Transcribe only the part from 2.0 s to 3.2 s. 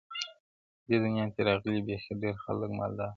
ډېر خلګ مالداره,